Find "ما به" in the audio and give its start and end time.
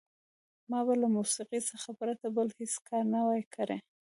0.69-0.93